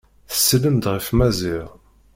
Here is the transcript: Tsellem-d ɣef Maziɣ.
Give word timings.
Tsellem-d 0.31 0.85
ɣef 0.93 1.07
Maziɣ. 1.17 1.67